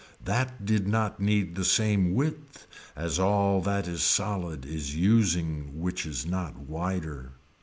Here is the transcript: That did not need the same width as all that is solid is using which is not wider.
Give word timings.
That 0.25 0.65
did 0.65 0.87
not 0.87 1.19
need 1.19 1.53
the 1.53 1.63
same 1.63 2.15
width 2.15 2.65
as 2.95 3.19
all 3.19 3.61
that 3.61 3.87
is 3.87 4.01
solid 4.01 4.65
is 4.65 4.95
using 4.95 5.79
which 5.79 6.07
is 6.07 6.25
not 6.25 6.57
wider. 6.57 7.33